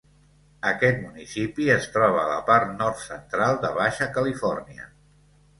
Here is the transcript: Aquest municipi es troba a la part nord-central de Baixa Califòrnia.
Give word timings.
Aquest 0.69 0.97
municipi 1.01 1.67
es 1.75 1.85
troba 1.97 2.21
a 2.23 2.31
la 2.31 2.39
part 2.49 2.73
nord-central 2.81 3.63
de 3.67 3.73
Baixa 3.79 4.09
Califòrnia. 4.17 4.91